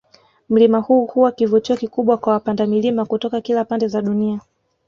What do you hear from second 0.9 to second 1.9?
huwa kivutio